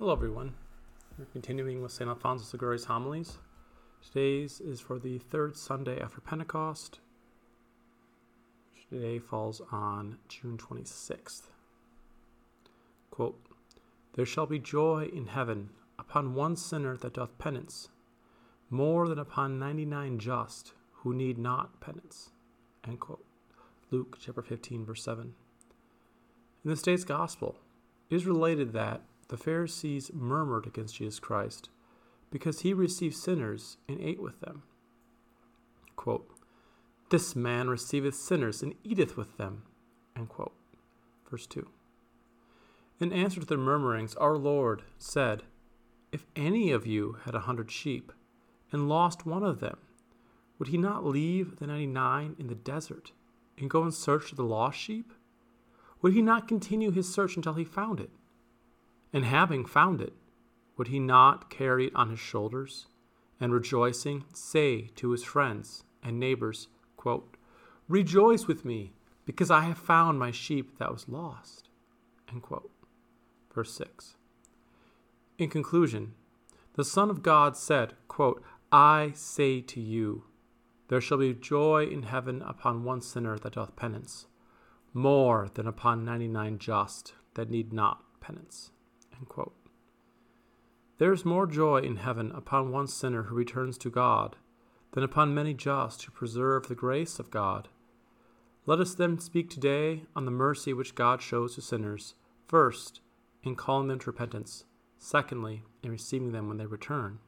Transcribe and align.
Hello, 0.00 0.12
everyone. 0.12 0.54
We're 1.16 1.26
continuing 1.26 1.80
with 1.80 1.92
St. 1.92 2.10
Alphonsus 2.10 2.52
Liguori's 2.52 2.86
homilies. 2.86 3.38
Today's 4.04 4.60
is 4.60 4.80
for 4.80 4.98
the 4.98 5.18
third 5.18 5.56
Sunday 5.56 6.00
after 6.00 6.20
Pentecost. 6.20 6.98
Today 8.90 9.20
falls 9.20 9.62
on 9.70 10.18
June 10.28 10.58
26th. 10.58 11.42
Quote, 13.12 13.40
There 14.14 14.26
shall 14.26 14.46
be 14.46 14.58
joy 14.58 15.08
in 15.14 15.28
heaven 15.28 15.70
upon 15.96 16.34
one 16.34 16.56
sinner 16.56 16.96
that 16.96 17.14
doth 17.14 17.38
penance, 17.38 17.88
more 18.70 19.06
than 19.06 19.20
upon 19.20 19.60
ninety 19.60 19.84
nine 19.84 20.18
just 20.18 20.72
who 20.90 21.14
need 21.14 21.38
not 21.38 21.80
penance. 21.80 22.30
End 22.84 22.98
quote. 22.98 23.24
Luke 23.92 24.18
chapter 24.20 24.42
15, 24.42 24.84
verse 24.84 25.04
7. 25.04 25.34
In 26.64 26.70
this 26.70 26.82
day's 26.82 27.04
gospel, 27.04 27.60
it 28.10 28.16
is 28.16 28.26
related 28.26 28.72
that 28.72 29.00
the 29.28 29.36
Pharisees 29.36 30.12
murmured 30.12 30.66
against 30.66 30.96
Jesus 30.96 31.18
Christ 31.18 31.68
because 32.30 32.60
he 32.60 32.74
received 32.74 33.16
sinners 33.16 33.78
and 33.88 34.00
ate 34.00 34.20
with 34.20 34.40
them. 34.40 34.62
Quote, 35.96 36.28
this 37.10 37.36
man 37.36 37.68
receiveth 37.68 38.14
sinners 38.14 38.62
and 38.62 38.74
eateth 38.82 39.16
with 39.16 39.36
them. 39.36 39.62
Verse 41.30 41.46
2. 41.46 41.68
In 42.98 43.12
answer 43.12 43.40
to 43.40 43.46
their 43.46 43.58
murmurings, 43.58 44.14
our 44.16 44.36
Lord 44.36 44.82
said, 44.98 45.42
If 46.10 46.26
any 46.34 46.70
of 46.70 46.86
you 46.86 47.18
had 47.24 47.34
a 47.34 47.40
hundred 47.40 47.70
sheep 47.70 48.12
and 48.72 48.88
lost 48.88 49.26
one 49.26 49.44
of 49.44 49.60
them, 49.60 49.78
would 50.58 50.68
he 50.68 50.78
not 50.78 51.04
leave 51.04 51.56
the 51.56 51.66
ninety 51.66 51.86
nine 51.86 52.36
in 52.38 52.46
the 52.46 52.54
desert 52.54 53.12
and 53.58 53.70
go 53.70 53.84
in 53.84 53.92
search 53.92 54.30
of 54.30 54.36
the 54.36 54.44
lost 54.44 54.78
sheep? 54.78 55.12
Would 56.00 56.14
he 56.14 56.22
not 56.22 56.48
continue 56.48 56.90
his 56.90 57.12
search 57.12 57.36
until 57.36 57.54
he 57.54 57.64
found 57.64 58.00
it? 58.00 58.10
And 59.14 59.24
having 59.24 59.64
found 59.64 60.00
it, 60.00 60.12
would 60.76 60.88
he 60.88 60.98
not 60.98 61.48
carry 61.48 61.86
it 61.86 61.94
on 61.94 62.10
his 62.10 62.18
shoulders 62.18 62.88
and 63.40 63.52
rejoicing 63.52 64.24
say 64.34 64.90
to 64.96 65.12
his 65.12 65.22
friends 65.22 65.84
and 66.02 66.18
neighbors, 66.18 66.66
quote, 66.96 67.36
Rejoice 67.88 68.48
with 68.48 68.64
me, 68.64 68.92
because 69.24 69.52
I 69.52 69.60
have 69.60 69.78
found 69.78 70.18
my 70.18 70.32
sheep 70.32 70.78
that 70.78 70.92
was 70.92 71.08
lost? 71.08 71.68
Verse 73.54 73.72
6. 73.74 74.16
In 75.38 75.48
conclusion, 75.48 76.14
the 76.74 76.84
Son 76.84 77.08
of 77.08 77.22
God 77.22 77.56
said, 77.56 77.94
quote, 78.08 78.42
I 78.72 79.12
say 79.14 79.60
to 79.60 79.80
you, 79.80 80.24
there 80.88 81.00
shall 81.00 81.18
be 81.18 81.34
joy 81.34 81.86
in 81.86 82.02
heaven 82.02 82.42
upon 82.42 82.82
one 82.82 83.00
sinner 83.00 83.38
that 83.38 83.54
doth 83.54 83.76
penance, 83.76 84.26
more 84.92 85.48
than 85.54 85.68
upon 85.68 86.04
ninety 86.04 86.26
nine 86.26 86.58
just 86.58 87.14
that 87.34 87.48
need 87.48 87.72
not 87.72 88.02
penance. 88.20 88.72
There 90.98 91.12
is 91.12 91.24
more 91.24 91.46
joy 91.46 91.78
in 91.78 91.96
heaven 91.96 92.30
upon 92.32 92.70
one 92.70 92.86
sinner 92.86 93.24
who 93.24 93.34
returns 93.34 93.76
to 93.78 93.90
God 93.90 94.36
than 94.92 95.02
upon 95.02 95.34
many 95.34 95.54
just 95.54 96.02
who 96.04 96.12
preserve 96.12 96.68
the 96.68 96.74
grace 96.74 97.18
of 97.18 97.30
God. 97.30 97.68
Let 98.66 98.80
us 98.80 98.94
then 98.94 99.18
speak 99.18 99.50
today 99.50 100.04
on 100.14 100.24
the 100.24 100.30
mercy 100.30 100.72
which 100.72 100.94
God 100.94 101.20
shows 101.20 101.56
to 101.56 101.62
sinners, 101.62 102.14
first, 102.46 103.00
in 103.42 103.56
calling 103.56 103.88
them 103.88 103.98
to 103.98 104.06
repentance, 104.06 104.64
secondly, 104.98 105.64
in 105.82 105.90
receiving 105.90 106.32
them 106.32 106.48
when 106.48 106.56
they 106.58 106.66
return. 106.66 107.18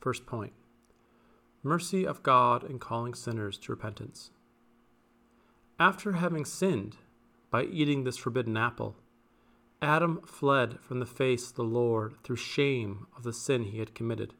First 0.00 0.26
point 0.26 0.52
Mercy 1.62 2.06
of 2.06 2.22
God 2.22 2.62
in 2.62 2.78
calling 2.78 3.14
sinners 3.14 3.58
to 3.58 3.72
repentance. 3.72 4.30
After 5.80 6.12
having 6.12 6.44
sinned 6.44 6.96
by 7.50 7.64
eating 7.64 8.04
this 8.04 8.16
forbidden 8.16 8.56
apple, 8.56 8.96
Adam 9.82 10.20
fled 10.26 10.80
from 10.80 11.00
the 11.00 11.06
face 11.06 11.50
of 11.50 11.56
the 11.56 11.64
Lord 11.64 12.14
through 12.22 12.36
shame 12.36 13.06
of 13.16 13.22
the 13.22 13.32
sin 13.32 13.64
he 13.64 13.78
had 13.78 13.94
committed. 13.94 14.34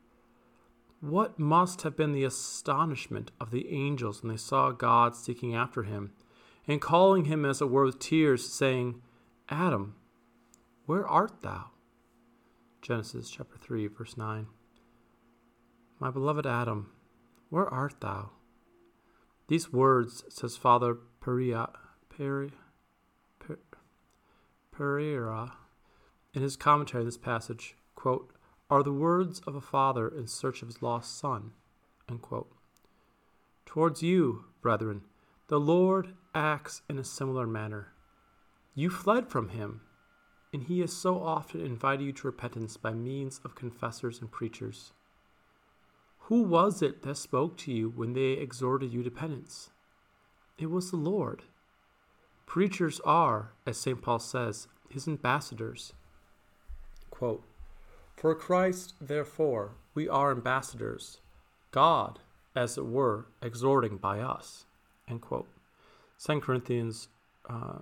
What 1.01 1.39
must 1.39 1.83
have 1.83 1.97
been 1.97 2.12
the 2.12 2.25
astonishment 2.25 3.31
of 3.39 3.51
the 3.51 3.69
angels 3.70 4.23
when 4.23 4.33
they 4.33 4.39
saw 4.39 4.70
God 4.70 5.14
seeking 5.14 5.55
after 5.55 5.83
him, 5.83 6.13
and 6.67 6.80
calling 6.80 7.27
him 7.27 7.45
as 7.45 7.61
it 7.61 7.70
were 7.70 7.85
with 7.85 7.98
tears, 7.98 8.48
saying, 8.48 9.02
Adam, 9.48 9.95
where 10.86 11.07
art 11.07 11.42
thou? 11.42 11.70
Genesis 12.80 13.30
chapter 13.30 13.58
3, 13.58 13.89
verse 13.89 14.17
9. 14.17 14.46
My 16.01 16.11
beloved 16.11 16.46
Adam, 16.46 16.91
where 17.51 17.69
art 17.69 18.01
thou? 18.01 18.30
These 19.48 19.73
words, 19.73 20.25
says 20.29 20.57
Father 20.57 20.96
Peria, 21.20 21.69
Peri, 22.08 22.51
per, 22.51 22.57
Pereira 24.77 25.55
in 26.35 26.42
his 26.42 26.57
commentary 26.57 27.01
on 27.01 27.07
this 27.07 27.17
passage, 27.17 27.77
quote, 27.95 28.31
are 28.69 28.83
the 28.83 28.92
words 28.92 29.41
of 29.47 29.55
a 29.55 29.61
father 29.61 30.07
in 30.07 30.27
search 30.27 30.61
of 30.61 30.69
his 30.69 30.83
lost 30.83 31.19
son. 31.19 31.53
Towards 33.64 34.03
you, 34.03 34.45
brethren, 34.61 35.03
the 35.48 35.59
Lord 35.59 36.14
acts 36.35 36.83
in 36.91 36.98
a 36.98 37.05
similar 37.05 37.47
manner. 37.47 37.95
You 38.75 38.91
fled 38.91 39.29
from 39.29 39.48
him, 39.48 39.81
and 40.53 40.64
he 40.64 40.81
has 40.81 40.93
so 40.93 41.23
often 41.23 41.63
invited 41.63 42.05
you 42.05 42.13
to 42.13 42.27
repentance 42.27 42.77
by 42.77 42.93
means 42.93 43.41
of 43.45 43.55
confessors 43.55 44.20
and 44.20 44.31
preachers. 44.31 44.93
Who 46.19 46.43
was 46.43 46.83
it 46.83 47.01
that 47.03 47.17
spoke 47.17 47.57
to 47.58 47.73
you 47.73 47.89
when 47.89 48.13
they 48.13 48.33
exhorted 48.33 48.93
you 48.93 49.03
to 49.05 49.11
penance? 49.11 49.70
It 50.58 50.70
was 50.70 50.91
the 50.91 50.98
Lord. 50.98 51.45
Preachers 52.46 53.01
are, 53.05 53.52
as 53.67 53.77
St. 53.77 54.01
Paul 54.01 54.20
says, 54.20 54.68
his 54.89 55.07
ambassadors. 55.07 55.92
Quote, 57.11 57.42
For 58.17 58.34
Christ, 58.34 58.95
therefore, 59.01 59.73
we 59.95 60.08
are 60.08 60.30
ambassadors, 60.30 61.18
God, 61.73 62.20
as 62.55 62.79
it 62.79 62.86
were, 62.86 63.27
exhorting 63.42 63.96
by 63.96 64.20
us. 64.20 64.64
End 65.08 65.20
quote. 65.20 65.48
2 66.24 66.40
Corinthians 66.40 67.08
uh, 67.48 67.79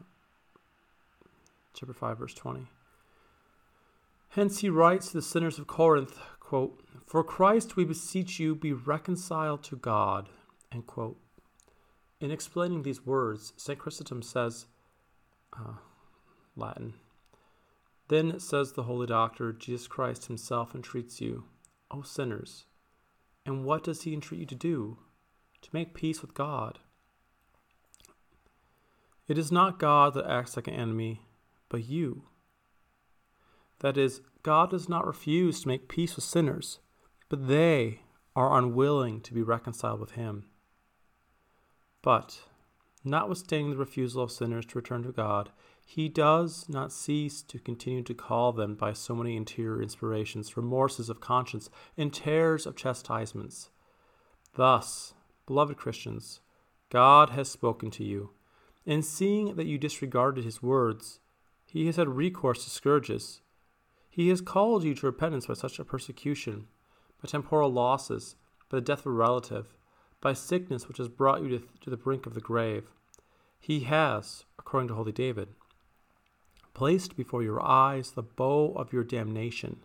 chapter 1.73 1.95
5, 1.95 2.19
verse 2.19 2.35
20. 2.35 2.67
Hence 4.31 4.59
he 4.59 4.69
writes 4.69 5.09
to 5.09 5.19
the 5.19 5.23
sinners 5.23 5.59
of 5.59 5.67
Corinth, 5.67 6.19
quote, 6.41 6.81
For 7.07 7.23
Christ 7.23 7.77
we 7.77 7.85
beseech 7.85 8.41
you, 8.41 8.55
be 8.55 8.73
reconciled 8.73 9.63
to 9.65 9.77
God. 9.77 10.29
End 10.73 10.87
quote. 10.87 11.17
In 12.25 12.31
explaining 12.31 12.85
these 12.85 13.05
words, 13.05 13.53
St. 13.59 13.79
Chrysostom 13.79 14.23
says, 14.23 14.65
uh, 15.53 15.75
Latin, 16.57 16.95
Then 18.09 18.41
says 18.41 18.73
the 18.73 18.85
Holy 18.85 19.07
Doctor, 19.07 19.53
Jesus 19.53 19.87
Christ 19.87 20.29
himself 20.29 20.75
entreats 20.75 21.21
you, 21.21 21.45
O 21.91 22.01
sinners. 22.01 22.65
And 23.45 23.67
what 23.67 23.85
does 23.85 24.05
he 24.05 24.15
entreat 24.15 24.41
you 24.41 24.47
to 24.47 24.55
do? 24.55 24.97
To 25.61 25.69
make 25.75 25.93
peace 25.93 26.23
with 26.23 26.33
God. 26.33 26.79
It 29.29 29.37
is 29.37 29.53
not 29.53 29.79
God 29.79 30.15
that 30.15 30.25
acts 30.25 30.57
like 30.57 30.67
an 30.67 30.73
enemy, 30.73 31.21
but 31.69 31.85
you. 31.85 32.23
That 33.81 33.99
is, 33.99 34.23
God 34.43 34.71
does 34.71 34.89
not 34.89 35.07
refuse 35.07 35.61
to 35.61 35.69
make 35.69 35.89
peace 35.89 36.17
with 36.17 36.25
sinners, 36.25 36.79
but 37.29 37.49
they 37.49 38.01
are 38.35 38.57
unwilling 38.57 39.21
to 39.21 39.35
be 39.35 39.43
reconciled 39.43 40.01
with 40.01 40.13
him. 40.13 40.47
But, 42.05 42.43
notwithstanding 43.03 43.71
the 43.71 43.79
refusal 43.79 44.23
of 44.23 44.31
sinners 44.31 44.67
to 44.67 44.79
return 44.79 45.05
to 45.05 45.11
God, 45.11 45.51
he 45.87 46.11
does 46.11 46.69
not 46.69 46.93
cease 46.93 47.41
to 47.45 47.59
continue 47.59 48.03
to 48.03 48.13
call 48.13 48.53
them 48.53 48.75
by 48.75 48.93
so 48.93 49.15
many 49.15 49.39
interior 49.39 49.81
inspirations, 49.81 50.55
remorses 50.55 51.09
of 51.09 51.23
conscience, 51.23 51.71
and 51.97 52.13
terrors 52.13 52.67
of 52.67 52.77
chastisements. 52.77 53.71
Thus, 54.55 55.15
beloved 55.47 55.79
Christians, 55.79 56.41
God 56.91 57.31
has 57.31 57.51
spoken 57.51 57.91
to 57.93 58.05
you, 58.05 58.33
and 58.85 59.03
seeing 59.03 59.55
that 59.55 59.65
you 59.65 59.79
disregarded 59.79 60.45
his 60.45 60.63
words, 60.63 61.21
he 61.65 61.87
has 61.87 61.97
had 61.97 62.11
recourse 62.11 62.65
to 62.65 62.71
scourges. 62.71 63.41
He 64.11 64.29
has 64.29 64.43
called 64.43 64.85
you 64.85 64.95
to 64.97 65.07
repentance 65.07 65.47
by 65.47 65.55
such 65.55 65.79
a 65.79 65.85
persecution, 65.87 66.67
by 67.23 67.29
temporal 67.31 67.73
losses, 67.73 68.37
by 68.69 68.77
the 68.77 68.83
death 68.83 69.01
of 69.01 69.07
a 69.07 69.11
relative, 69.11 69.75
by 70.25 70.33
sickness 70.33 70.89
which 70.89 70.97
has 70.97 71.09
brought 71.09 71.43
you 71.43 71.51
to, 71.51 71.63
to 71.83 71.91
the 71.91 71.99
brink 71.99 72.25
of 72.25 72.33
the 72.33 72.41
grave. 72.41 72.85
He 73.61 73.81
has, 73.81 74.47
according 74.59 74.89
to 74.89 74.95
holy 74.95 75.13
David, 75.13 75.49
placed 76.73 77.15
before 77.15 77.43
your 77.43 77.63
eyes 77.63 78.13
the 78.13 78.23
bow 78.23 78.73
of 78.75 78.91
your 78.91 79.05
damnation, 79.05 79.81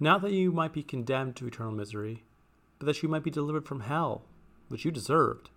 not 0.00 0.22
that 0.22 0.32
you 0.32 0.50
might 0.50 0.72
be 0.72 0.82
condemned 0.82 1.36
to 1.36 1.46
eternal 1.46 1.72
misery, 1.72 2.24
but 2.78 2.86
that 2.86 3.02
you 3.02 3.08
might 3.10 3.22
be 3.22 3.30
delivered 3.30 3.66
from 3.66 3.80
hell, 3.80 4.22
which 4.68 4.86
you 4.86 4.90
deserved. 4.90 5.50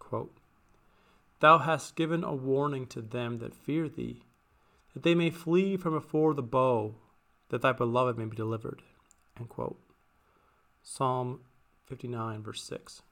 Quote, 0.00 0.36
Thou 1.38 1.58
hast 1.58 1.94
given 1.94 2.24
a 2.24 2.34
warning 2.34 2.88
to 2.88 3.00
them 3.00 3.38
that 3.38 3.54
fear 3.54 3.88
thee, 3.88 4.24
that 4.94 5.04
they 5.04 5.14
may 5.14 5.30
flee 5.30 5.76
from 5.76 5.94
before 5.94 6.34
the 6.34 6.42
bow, 6.42 6.96
that 7.50 7.62
thy 7.62 7.70
beloved 7.70 8.18
may 8.18 8.24
be 8.24 8.36
delivered. 8.36 8.82
Psalm 10.82 11.40
59, 11.86 12.42
verse 12.42 12.64
6. 12.64 13.02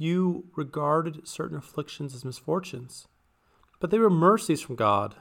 You 0.00 0.46
regarded 0.56 1.28
certain 1.28 1.58
afflictions 1.58 2.14
as 2.14 2.24
misfortunes, 2.24 3.06
but 3.80 3.90
they 3.90 3.98
were 3.98 4.08
mercies 4.08 4.62
from 4.62 4.76
God. 4.76 5.16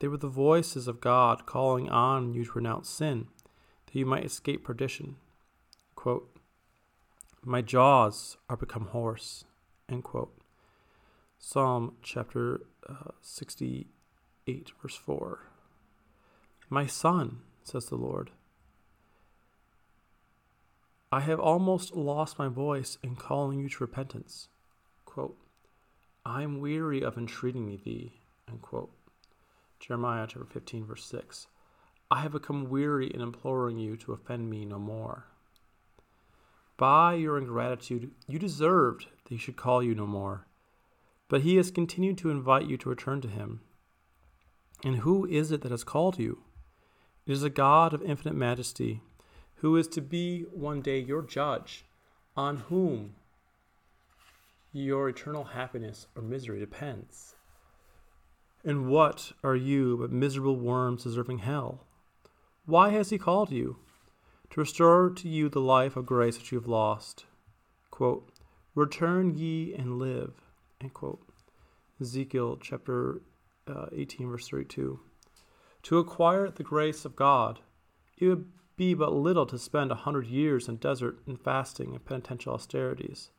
They 0.00 0.08
were 0.08 0.16
the 0.16 0.26
voices 0.26 0.88
of 0.88 1.00
God 1.00 1.46
calling 1.46 1.88
on 1.88 2.34
you 2.34 2.44
to 2.44 2.52
renounce 2.54 2.88
sin, 2.88 3.28
that 3.86 3.94
you 3.94 4.04
might 4.04 4.24
escape 4.24 4.64
perdition. 4.64 5.14
Quote, 5.94 6.28
My 7.44 7.62
jaws 7.62 8.36
are 8.50 8.56
become 8.56 8.86
hoarse. 8.86 9.44
Psalm 11.38 11.94
chapter 12.02 12.62
uh, 12.88 13.12
68, 13.20 14.72
verse 14.82 14.96
4. 14.96 15.38
My 16.68 16.86
son, 16.86 17.42
says 17.62 17.86
the 17.86 17.94
Lord, 17.94 18.32
I 21.12 21.20
have 21.20 21.38
almost 21.38 21.94
lost 21.94 22.38
my 22.38 22.48
voice 22.48 22.98
in 23.02 23.14
calling 23.14 23.60
you 23.60 23.68
to 23.68 23.84
repentance. 23.84 24.48
Quote, 25.04 25.36
I 26.24 26.42
am 26.42 26.60
weary 26.60 27.02
of 27.02 27.16
entreating 27.16 27.66
thee. 27.84 28.20
End 28.48 28.60
quote. 28.60 28.90
Jeremiah 29.78 30.26
chapter 30.28 30.44
15, 30.44 30.86
verse 30.86 31.04
6. 31.04 31.46
I 32.10 32.22
have 32.22 32.32
become 32.32 32.68
weary 32.68 33.06
in 33.06 33.20
imploring 33.20 33.78
you 33.78 33.96
to 33.98 34.12
offend 34.12 34.50
me 34.50 34.64
no 34.64 34.78
more. 34.78 35.26
By 36.76 37.14
your 37.14 37.38
ingratitude, 37.38 38.10
you 38.26 38.38
deserved 38.38 39.06
that 39.24 39.32
he 39.32 39.38
should 39.38 39.56
call 39.56 39.82
you 39.82 39.94
no 39.94 40.06
more. 40.06 40.46
But 41.28 41.42
he 41.42 41.56
has 41.56 41.70
continued 41.70 42.18
to 42.18 42.30
invite 42.30 42.66
you 42.66 42.76
to 42.78 42.88
return 42.88 43.20
to 43.20 43.28
him. 43.28 43.60
And 44.84 44.98
who 44.98 45.24
is 45.26 45.52
it 45.52 45.62
that 45.62 45.70
has 45.70 45.84
called 45.84 46.18
you? 46.18 46.42
It 47.26 47.32
is 47.32 47.42
a 47.42 47.50
God 47.50 47.94
of 47.94 48.02
infinite 48.02 48.34
majesty, 48.34 49.02
who 49.56 49.76
is 49.76 49.88
to 49.88 50.00
be 50.00 50.42
one 50.52 50.80
day 50.80 50.98
your 50.98 51.22
judge, 51.22 51.84
on 52.36 52.58
whom 52.68 53.14
your 54.72 55.08
eternal 55.08 55.44
happiness 55.44 56.06
or 56.14 56.22
misery 56.22 56.58
depends. 56.58 57.34
And 58.64 58.88
what 58.88 59.32
are 59.42 59.56
you 59.56 59.96
but 59.98 60.10
miserable 60.10 60.56
worms 60.56 61.04
deserving 61.04 61.38
hell? 61.38 61.86
Why 62.66 62.90
has 62.90 63.10
he 63.10 63.18
called 63.18 63.50
you? 63.50 63.76
To 64.50 64.60
restore 64.60 65.10
to 65.10 65.28
you 65.28 65.48
the 65.48 65.60
life 65.60 65.96
of 65.96 66.04
grace 66.04 66.36
which 66.36 66.52
you 66.52 66.58
have 66.58 66.68
lost. 66.68 67.24
Quote, 67.90 68.30
Return 68.74 69.36
ye 69.36 69.72
and 69.74 69.98
live. 69.98 70.34
Ezekiel 72.00 72.58
chapter 72.60 73.22
uh, 73.66 73.86
18, 73.92 74.30
verse 74.30 74.48
32. 74.48 75.00
To 75.84 75.98
acquire 75.98 76.50
the 76.50 76.62
grace 76.62 77.04
of 77.04 77.16
God, 77.16 77.60
it 78.18 78.26
would 78.26 78.46
be 78.76 78.94
but 78.94 79.12
little 79.12 79.46
to 79.46 79.58
spend 79.58 79.90
a 79.90 79.96
hundred 79.96 80.26
years 80.26 80.68
in 80.68 80.76
desert 80.76 81.18
and 81.26 81.40
fasting 81.40 81.94
and 81.94 82.04
penitential 82.04 82.54
austerities. 82.54 83.30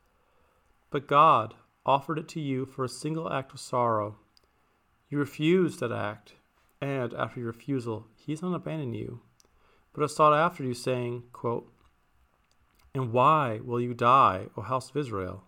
But 0.90 1.08
God 1.08 1.54
offered 1.86 2.18
it 2.18 2.28
to 2.30 2.42
you 2.42 2.66
for 2.66 2.84
a 2.84 2.90
single 2.90 3.32
act 3.32 3.54
of 3.54 3.60
sorrow. 3.60 4.18
You 5.10 5.20
refused 5.20 5.80
that 5.80 5.92
act, 5.92 6.34
and 6.82 7.14
after 7.14 7.40
your 7.40 7.48
refusal, 7.48 8.08
He 8.16 8.32
has 8.32 8.42
not 8.42 8.56
abandoned 8.56 8.96
you, 8.96 9.22
but 9.94 10.02
has 10.02 10.16
sought 10.16 10.34
after 10.34 10.64
you, 10.64 10.74
saying, 10.74 11.24
quote, 11.32 11.72
And 12.94 13.14
why 13.14 13.60
will 13.64 13.80
you 13.80 13.94
die, 13.94 14.48
O 14.58 14.62
house 14.62 14.90
of 14.90 14.98
Israel? 14.98 15.44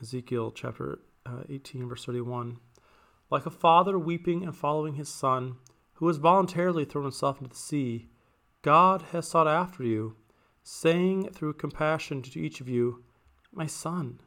Ezekiel 0.00 0.52
chapter 0.52 0.98
uh, 1.24 1.42
18, 1.48 1.88
verse 1.88 2.04
31. 2.04 2.58
Like 3.30 3.46
a 3.46 3.50
father 3.50 3.98
weeping 3.98 4.44
and 4.44 4.54
following 4.54 4.94
his 4.94 5.08
son, 5.08 5.56
who 5.96 6.06
has 6.08 6.16
voluntarily 6.16 6.84
thrown 6.84 7.04
himself 7.04 7.38
into 7.38 7.50
the 7.50 7.56
sea, 7.56 8.08
God 8.62 9.02
has 9.12 9.28
sought 9.28 9.48
after 9.48 9.84
you, 9.84 10.16
saying 10.62 11.30
through 11.30 11.54
compassion 11.54 12.22
to 12.22 12.40
each 12.40 12.60
of 12.60 12.68
you, 12.68 13.04
My 13.52 13.66
son, 13.66 14.20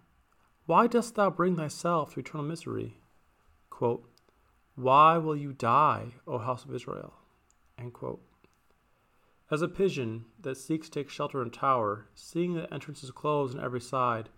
why 0.65 0.87
dost 0.87 1.15
thou 1.15 1.29
bring 1.29 1.55
thyself 1.55 2.13
to 2.13 2.19
eternal 2.19 2.45
misery? 2.45 3.01
Quote, 3.69 4.09
why 4.75 5.17
will 5.17 5.35
you 5.35 5.51
die, 5.51 6.13
O 6.25 6.37
house 6.37 6.63
of 6.63 6.73
Israel? 6.73 7.13
As 9.51 9.61
a 9.61 9.67
pigeon 9.67 10.25
that 10.39 10.55
seeks 10.55 10.87
to 10.87 10.99
take 10.99 11.09
shelter 11.09 11.41
in 11.41 11.49
a 11.49 11.51
tower, 11.51 12.07
seeing 12.15 12.53
that 12.53 12.71
entrances 12.71 13.11
closed 13.11 13.57
on 13.57 13.63
every 13.63 13.81
side, 13.81 14.29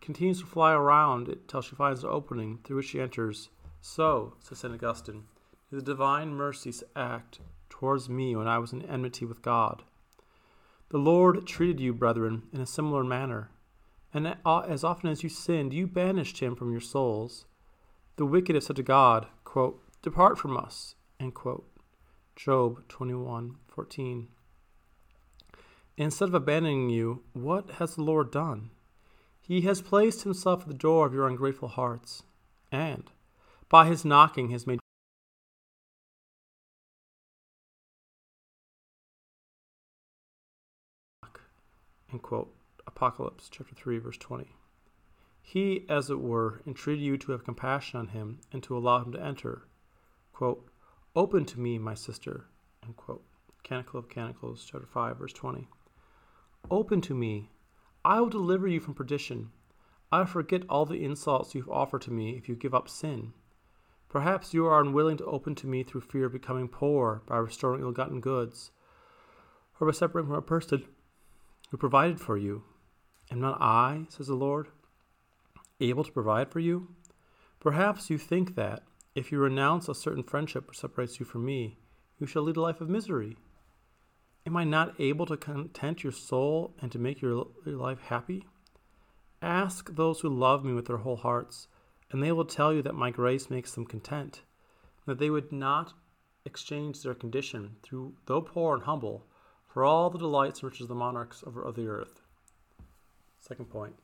continues 0.00 0.38
to 0.38 0.46
fly 0.46 0.72
around 0.72 1.28
it 1.28 1.48
till 1.48 1.62
she 1.62 1.74
finds 1.74 2.04
an 2.04 2.10
opening 2.10 2.58
through 2.62 2.76
which 2.76 2.90
she 2.90 3.00
enters, 3.00 3.48
so, 3.80 4.34
says 4.38 4.58
St. 4.58 4.72
Augustine, 4.72 5.24
the 5.70 5.82
divine 5.82 6.34
mercies 6.34 6.82
act 6.96 7.40
towards 7.68 8.08
me 8.08 8.34
when 8.34 8.48
I 8.48 8.58
was 8.58 8.72
in 8.72 8.82
enmity 8.82 9.24
with 9.24 9.42
God. 9.42 9.82
The 10.90 10.98
Lord 10.98 11.46
treated 11.46 11.80
you, 11.80 11.92
brethren, 11.92 12.44
in 12.52 12.60
a 12.60 12.66
similar 12.66 13.04
manner, 13.04 13.50
and 14.14 14.36
as 14.44 14.82
often 14.82 15.10
as 15.10 15.22
you 15.22 15.28
sinned, 15.28 15.74
you 15.74 15.86
banished 15.86 16.40
him 16.40 16.56
from 16.56 16.72
your 16.72 16.80
souls. 16.80 17.44
The 18.16 18.24
wicked 18.24 18.54
have 18.54 18.64
said 18.64 18.76
to 18.76 18.82
God, 18.82 19.26
quote, 19.44 19.82
Depart 20.02 20.38
from 20.38 20.56
us. 20.56 20.94
End 21.20 21.34
quote. 21.34 21.68
Job 22.34 22.88
21 22.88 23.56
14. 23.68 24.28
Instead 25.96 26.28
of 26.28 26.34
abandoning 26.34 26.88
you, 26.88 27.22
what 27.32 27.72
has 27.72 27.96
the 27.96 28.02
Lord 28.02 28.30
done? 28.30 28.70
He 29.40 29.62
has 29.62 29.82
placed 29.82 30.22
himself 30.22 30.62
at 30.62 30.68
the 30.68 30.74
door 30.74 31.06
of 31.06 31.12
your 31.12 31.26
ungrateful 31.26 31.68
hearts, 31.68 32.22
and 32.70 33.10
by 33.68 33.86
his 33.86 34.04
knocking 34.04 34.50
has 34.50 34.66
made 34.66 34.78
End 42.12 42.22
quote. 42.22 42.54
Apocalypse 42.86 43.48
chapter 43.50 43.74
3, 43.74 43.98
verse 43.98 44.16
20. 44.16 44.54
He, 45.42 45.84
as 45.88 46.10
it 46.10 46.20
were, 46.20 46.62
entreated 46.66 47.02
you 47.02 47.16
to 47.18 47.32
have 47.32 47.44
compassion 47.44 48.00
on 48.00 48.08
him 48.08 48.40
and 48.52 48.62
to 48.62 48.76
allow 48.76 49.02
him 49.02 49.12
to 49.12 49.22
enter. 49.22 49.68
Quote, 50.32 50.68
Open 51.14 51.44
to 51.46 51.60
me, 51.60 51.78
my 51.78 51.94
sister. 51.94 52.46
End 52.82 52.96
quote. 52.96 53.24
Canticle 53.62 53.98
of 53.98 54.08
Canticles, 54.08 54.66
chapter 54.70 54.86
5, 54.86 55.18
verse 55.18 55.32
20. 55.32 55.68
Open 56.70 57.00
to 57.02 57.14
me. 57.14 57.50
I 58.04 58.20
will 58.20 58.28
deliver 58.28 58.66
you 58.66 58.80
from 58.80 58.94
perdition. 58.94 59.50
I 60.10 60.24
forget 60.24 60.62
all 60.68 60.86
the 60.86 61.04
insults 61.04 61.54
you 61.54 61.62
have 61.62 61.70
offered 61.70 62.02
to 62.02 62.10
me 62.10 62.36
if 62.36 62.48
you 62.48 62.54
give 62.54 62.74
up 62.74 62.88
sin. 62.88 63.32
Perhaps 64.08 64.54
you 64.54 64.64
are 64.66 64.80
unwilling 64.80 65.18
to 65.18 65.26
open 65.26 65.54
to 65.56 65.66
me 65.66 65.82
through 65.82 66.00
fear 66.00 66.26
of 66.26 66.32
becoming 66.32 66.68
poor 66.68 67.22
by 67.26 67.36
restoring 67.36 67.82
ill 67.82 67.92
gotten 67.92 68.20
goods, 68.20 68.70
or 69.78 69.86
by 69.86 69.92
separating 69.92 70.28
from 70.28 70.38
a 70.38 70.42
person 70.42 70.84
who 71.70 71.76
provided 71.76 72.20
for 72.20 72.36
you. 72.36 72.62
Am 73.30 73.40
not 73.40 73.60
I, 73.60 74.06
says 74.08 74.28
the 74.28 74.34
Lord, 74.34 74.68
able 75.80 76.04
to 76.04 76.12
provide 76.12 76.50
for 76.50 76.60
you? 76.60 76.88
Perhaps 77.60 78.10
you 78.10 78.18
think 78.18 78.54
that, 78.54 78.82
if 79.14 79.32
you 79.32 79.38
renounce 79.38 79.88
a 79.88 79.94
certain 79.94 80.22
friendship 80.22 80.68
which 80.68 80.78
separates 80.78 81.18
you 81.18 81.26
from 81.26 81.44
me, 81.44 81.78
you 82.18 82.26
shall 82.26 82.42
lead 82.42 82.56
a 82.56 82.60
life 82.60 82.80
of 82.80 82.88
misery. 82.88 83.36
Am 84.46 84.56
I 84.56 84.64
not 84.64 84.98
able 84.98 85.26
to 85.26 85.36
content 85.36 86.02
your 86.02 86.12
soul 86.12 86.74
and 86.80 86.90
to 86.92 86.98
make 86.98 87.20
your, 87.20 87.48
life 87.66 88.00
happy? 88.00 88.46
Ask 89.42 89.94
those 89.94 90.20
who 90.20 90.28
love 90.28 90.64
me 90.64 90.72
with 90.72 90.86
their 90.86 90.98
whole 90.98 91.16
hearts, 91.16 91.68
and 92.10 92.22
they 92.22 92.32
will 92.32 92.44
tell 92.44 92.72
you 92.72 92.80
that 92.82 92.94
my 92.94 93.10
grace 93.10 93.50
makes 93.50 93.72
them 93.72 93.84
content, 93.84 94.42
that 95.06 95.18
they 95.18 95.30
would 95.30 95.52
not 95.52 95.92
exchange 96.44 97.02
their 97.02 97.14
condition, 97.14 97.76
through, 97.82 98.14
though 98.26 98.40
poor 98.40 98.74
and 98.74 98.84
humble, 98.84 99.26
for 99.68 99.84
all 99.84 100.10
the 100.10 100.18
delights 100.18 100.60
and 100.60 100.70
riches 100.70 100.82
of 100.82 100.88
the 100.88 100.94
monarchs 100.94 101.42
of, 101.42 101.56
of 101.56 101.76
the 101.76 101.86
earth. 101.86 102.20
Second 103.40 103.66
point 103.66 103.94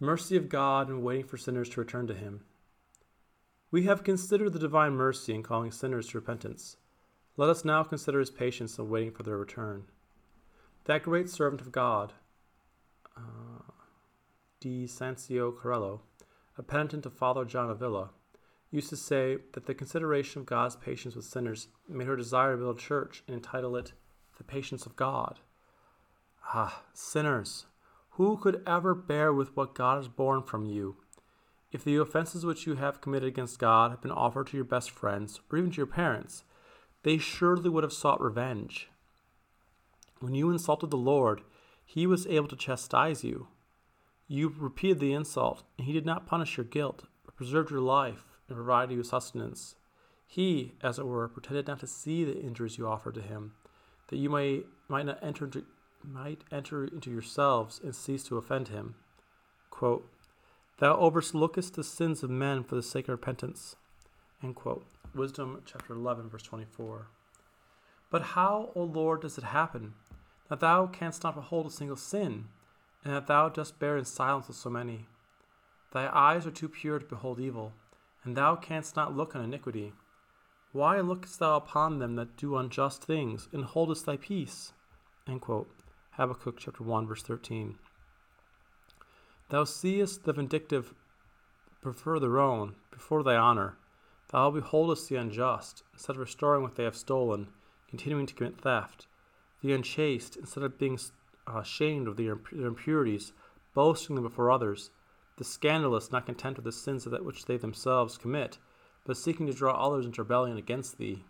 mercy 0.00 0.36
of 0.36 0.48
God 0.48 0.90
in 0.90 1.02
waiting 1.02 1.26
for 1.26 1.36
sinners 1.36 1.68
to 1.68 1.80
return 1.80 2.08
to 2.08 2.14
Him. 2.14 2.40
We 3.70 3.84
have 3.84 4.02
considered 4.02 4.52
the 4.52 4.58
divine 4.58 4.94
mercy 4.94 5.32
in 5.32 5.42
calling 5.42 5.70
sinners 5.70 6.08
to 6.08 6.18
repentance. 6.18 6.76
Let 7.36 7.48
us 7.48 7.64
now 7.64 7.82
consider 7.84 8.18
his 8.20 8.30
patience 8.30 8.78
in 8.78 8.90
waiting 8.90 9.12
for 9.12 9.22
their 9.22 9.38
return. 9.38 9.84
That 10.84 11.04
great 11.04 11.30
servant 11.30 11.62
of 11.62 11.72
God, 11.72 12.12
uh, 13.16 13.62
Di 14.60 14.86
Sancio 14.86 15.56
Carillo, 15.56 16.02
a 16.58 16.62
penitent 16.62 17.06
of 17.06 17.14
Father 17.14 17.46
John 17.46 17.70
Avila, 17.70 18.10
used 18.70 18.90
to 18.90 18.96
say 18.96 19.38
that 19.54 19.66
the 19.66 19.74
consideration 19.74 20.40
of 20.40 20.46
God's 20.46 20.76
patience 20.76 21.14
with 21.14 21.24
sinners 21.24 21.68
made 21.88 22.08
her 22.08 22.16
desire 22.16 22.52
to 22.52 22.58
build 22.58 22.76
a 22.76 22.80
church 22.80 23.22
and 23.26 23.34
entitle 23.34 23.76
it 23.76 23.92
The 24.42 24.52
Patience 24.52 24.86
of 24.86 24.96
God. 24.96 25.38
Ah, 26.52 26.82
sinners, 26.92 27.66
who 28.10 28.36
could 28.36 28.60
ever 28.66 28.92
bear 28.92 29.32
with 29.32 29.56
what 29.56 29.72
God 29.72 29.98
has 29.98 30.08
borne 30.08 30.42
from 30.42 30.66
you 30.66 30.96
if 31.70 31.84
the 31.84 31.96
offenses 31.96 32.44
which 32.44 32.66
you 32.66 32.74
have 32.74 33.00
committed 33.00 33.28
against 33.28 33.60
God 33.60 33.92
have 33.92 34.00
been 34.00 34.10
offered 34.10 34.48
to 34.48 34.56
your 34.56 34.64
best 34.64 34.90
friends, 34.90 35.38
or 35.48 35.58
even 35.58 35.70
to 35.70 35.76
your 35.76 35.86
parents, 35.86 36.42
they 37.04 37.18
surely 37.18 37.70
would 37.70 37.84
have 37.84 37.92
sought 37.92 38.20
revenge. 38.20 38.90
When 40.18 40.34
you 40.34 40.50
insulted 40.50 40.90
the 40.90 40.96
Lord, 40.96 41.42
he 41.84 42.04
was 42.04 42.26
able 42.26 42.48
to 42.48 42.56
chastise 42.56 43.22
you. 43.22 43.46
You 44.26 44.52
repeated 44.58 44.98
the 44.98 45.12
insult, 45.12 45.62
and 45.78 45.86
he 45.86 45.92
did 45.92 46.04
not 46.04 46.26
punish 46.26 46.56
your 46.56 46.66
guilt, 46.66 47.04
but 47.24 47.36
preserved 47.36 47.70
your 47.70 47.80
life 47.80 48.24
and 48.48 48.56
provided 48.56 48.90
you 48.90 48.98
with 48.98 49.06
sustenance. 49.06 49.76
He, 50.26 50.72
as 50.82 50.98
it 50.98 51.06
were, 51.06 51.28
pretended 51.28 51.68
not 51.68 51.78
to 51.80 51.86
see 51.86 52.24
the 52.24 52.40
injuries 52.40 52.76
you 52.76 52.88
offered 52.88 53.14
to 53.14 53.22
him, 53.22 53.52
that 54.12 54.18
you 54.18 54.28
may, 54.28 54.60
might 54.88 55.06
not 55.06 55.18
enter 55.22 55.46
into, 55.46 55.64
might 56.04 56.44
enter 56.52 56.84
into 56.84 57.10
yourselves 57.10 57.80
and 57.82 57.96
cease 57.96 58.22
to 58.24 58.36
offend 58.36 58.68
him. 58.68 58.94
Quote, 59.70 60.06
Thou 60.80 60.98
overlookest 60.98 61.76
the 61.76 61.82
sins 61.82 62.22
of 62.22 62.28
men 62.28 62.62
for 62.62 62.74
the 62.74 62.82
sake 62.82 63.06
of 63.06 63.12
repentance, 63.12 63.74
End 64.42 64.54
quote. 64.54 64.84
Wisdom 65.14 65.62
chapter 65.64 65.94
11, 65.94 66.28
verse 66.28 66.42
24. 66.42 67.06
But 68.10 68.22
how, 68.22 68.70
O 68.74 68.82
Lord, 68.82 69.22
does 69.22 69.38
it 69.38 69.44
happen 69.44 69.94
that 70.50 70.60
thou 70.60 70.86
canst 70.88 71.24
not 71.24 71.34
behold 71.34 71.68
a 71.68 71.70
single 71.70 71.96
sin, 71.96 72.48
and 73.02 73.14
that 73.14 73.28
thou 73.28 73.48
dost 73.48 73.78
bear 73.78 73.96
in 73.96 74.04
silence 74.04 74.46
with 74.46 74.58
so 74.58 74.68
many? 74.68 75.06
Thy 75.94 76.06
eyes 76.14 76.46
are 76.46 76.50
too 76.50 76.68
pure 76.68 76.98
to 76.98 77.06
behold 77.06 77.40
evil, 77.40 77.72
and 78.24 78.36
thou 78.36 78.56
canst 78.56 78.94
not 78.94 79.16
look 79.16 79.34
on 79.34 79.42
iniquity. 79.42 79.94
Why 80.72 81.00
lookest 81.00 81.38
thou 81.38 81.56
upon 81.56 81.98
them 81.98 82.16
that 82.16 82.38
do 82.38 82.56
unjust 82.56 83.04
things, 83.04 83.46
and 83.52 83.64
holdest 83.64 84.06
thy 84.06 84.16
peace? 84.16 84.72
Habakkuk 85.28 86.56
chapter 86.58 86.82
1, 86.82 87.06
verse 87.06 87.22
13. 87.22 87.78
Thou 89.50 89.64
seest 89.64 90.24
the 90.24 90.32
vindictive 90.32 90.94
prefer 91.82 92.18
their 92.18 92.38
own 92.38 92.76
before 92.90 93.22
thy 93.22 93.36
honor. 93.36 93.76
Thou 94.30 94.50
beholdest 94.50 95.10
the 95.10 95.16
unjust, 95.16 95.82
instead 95.92 96.16
of 96.16 96.20
restoring 96.20 96.62
what 96.62 96.76
they 96.76 96.84
have 96.84 96.96
stolen, 96.96 97.48
continuing 97.86 98.24
to 98.24 98.34
commit 98.34 98.62
theft. 98.62 99.06
The 99.60 99.74
unchaste, 99.74 100.36
instead 100.36 100.64
of 100.64 100.78
being 100.78 100.98
uh, 101.46 101.58
ashamed 101.58 102.08
of 102.08 102.16
their 102.16 102.38
impurities, 102.50 103.34
boasting 103.74 104.14
them 104.16 104.24
before 104.24 104.50
others. 104.50 104.90
The 105.36 105.44
scandalous, 105.44 106.10
not 106.10 106.24
content 106.24 106.56
with 106.56 106.64
the 106.64 106.72
sins 106.72 107.04
of 107.04 107.12
that 107.12 107.26
which 107.26 107.44
they 107.44 107.58
themselves 107.58 108.16
commit, 108.16 108.56
but 109.04 109.16
seeking 109.16 109.46
to 109.46 109.52
draw 109.52 109.72
others 109.72 110.06
into 110.06 110.22
rebellion 110.22 110.56
against 110.56 110.98
thee. 110.98 111.24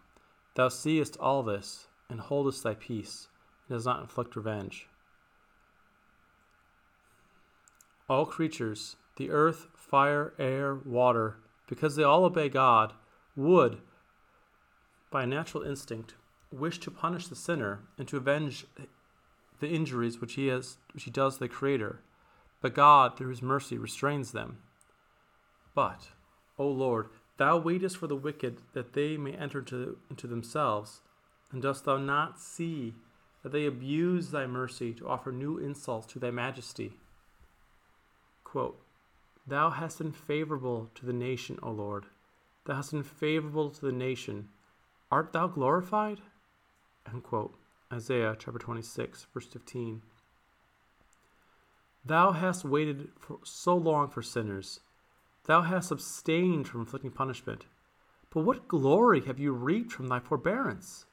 Thou 0.55 0.69
seest 0.69 1.17
all 1.19 1.43
this, 1.43 1.87
and 2.11 2.21
holdest 2.21 2.63
thy 2.63 2.75
peace, 2.75 3.29
and 3.69 3.77
does 3.77 3.87
not 3.87 4.01
inflict 4.01 4.37
revenge. 4.37 4.89
All 8.09 8.27
creatures, 8.27 8.97
the 9.17 9.31
earth, 9.31 9.69
fire, 9.75 10.35
air, 10.39 10.75
water, 10.75 11.39
because 11.67 11.97
they 11.97 12.03
all 12.03 12.25
obey 12.25 12.49
God, 12.49 12.93
would, 13.35 13.79
by 15.11 15.25
natural 15.25 15.63
instinct, 15.63 16.15
wish 16.51 16.79
to 16.81 16.91
punish 16.91 17.29
the 17.29 17.37
sinner 17.37 17.81
and 17.97 18.07
to 18.09 18.19
avenge 18.19 18.67
the 19.61 19.69
injuries 19.69 20.21
which 20.21 20.35
he 20.35 20.49
has 20.49 20.77
which 20.93 21.05
he 21.05 21.11
does 21.11 21.39
the 21.39 21.49
Creator. 21.49 22.01
But 22.61 22.75
God, 22.75 23.17
through 23.17 23.31
his 23.31 23.43
mercy, 23.43 23.79
restrains 23.79 24.33
them. 24.33 24.59
But, 25.75 26.09
O 26.59 26.69
Lord, 26.69 27.09
thou 27.43 27.57
waitest 27.57 27.97
for 27.97 28.07
the 28.07 28.15
wicked 28.15 28.59
that 28.73 28.93
they 28.93 29.17
may 29.17 29.33
enter 29.33 29.59
into, 29.59 29.99
into 30.09 30.29
themselves, 30.29 31.01
and 31.51 31.61
dost 31.61 31.85
thou 31.85 31.97
not 31.97 32.39
see 32.39 32.95
that 33.43 33.51
they 33.51 33.67
abuse 33.67 34.31
thy 34.31 34.47
mercy 34.47 34.93
to 34.93 35.09
offer 35.09 35.33
new 35.33 35.59
insults 35.59 36.07
to 36.07 36.21
thy 36.21 36.31
majesty? 36.31 36.93
Quote, 38.45 38.81
Thou 39.45 39.71
hast 39.71 39.99
been 39.99 40.13
favorable 40.13 40.89
to 40.95 41.05
the 41.05 41.13
nation, 41.13 41.59
O 41.65 41.73
Lord. 41.73 42.05
Thou 42.65 42.77
hast 42.77 42.93
been 42.93 43.03
favorable 43.03 43.71
to 43.71 43.81
the 43.81 43.91
nation. 43.91 44.49
Art 45.11 45.33
thou 45.33 45.49
glorified? 45.49 46.21
Quote. 47.25 47.57
Isaiah 47.93 48.37
chapter 48.39 48.61
26, 48.61 49.27
verse 49.35 49.47
15. 49.49 50.03
Thou 52.05 52.31
hast 52.31 52.65
waited 52.65 53.09
for 53.19 53.41
so 53.43 53.77
long 53.77 54.09
for 54.11 54.23
sinners. 54.23 54.79
Thou 55.45 55.63
hast 55.63 55.91
abstained 55.91 56.69
from 56.69 56.83
inflicting 56.83 57.11
punishment. 57.11 57.67
But 58.31 58.43
what 58.43 58.69
glory 58.69 59.23
have 59.23 59.39
you 59.39 59.53
reaped 59.53 59.93
from 59.93 60.07
thy 60.07 60.21
forbearance? 60.21 61.07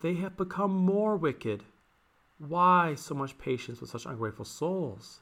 They 0.00 0.14
have 0.14 0.36
become 0.36 0.72
more 0.72 1.16
wicked. 1.16 1.64
Why 2.38 2.94
so 2.94 3.14
much 3.14 3.38
patience 3.38 3.80
with 3.80 3.90
such 3.90 4.06
ungrateful 4.06 4.44
souls? 4.44 5.20